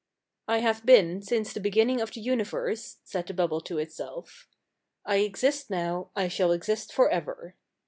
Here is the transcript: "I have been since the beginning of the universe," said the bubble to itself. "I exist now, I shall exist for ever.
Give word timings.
"I 0.47 0.61
have 0.61 0.83
been 0.83 1.21
since 1.21 1.53
the 1.53 1.59
beginning 1.59 2.01
of 2.01 2.09
the 2.11 2.21
universe," 2.21 2.97
said 3.03 3.27
the 3.27 3.35
bubble 3.35 3.61
to 3.61 3.77
itself. 3.77 4.47
"I 5.05 5.17
exist 5.17 5.69
now, 5.69 6.09
I 6.15 6.27
shall 6.27 6.53
exist 6.53 6.91
for 6.91 7.07
ever. 7.11 7.55